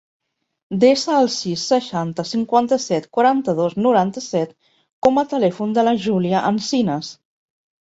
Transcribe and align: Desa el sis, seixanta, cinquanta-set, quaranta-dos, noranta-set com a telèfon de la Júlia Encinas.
Desa 0.83 1.11
el 1.17 1.27
sis, 1.33 1.65
seixanta, 1.71 2.25
cinquanta-set, 2.29 3.05
quaranta-dos, 3.19 3.77
noranta-set 3.89 4.57
com 5.09 5.23
a 5.25 5.27
telèfon 5.37 5.79
de 5.79 5.87
la 5.91 5.97
Júlia 6.09 6.45
Encinas. 6.53 7.15